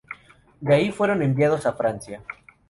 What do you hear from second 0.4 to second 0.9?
De